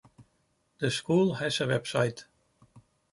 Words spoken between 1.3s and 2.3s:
has a website.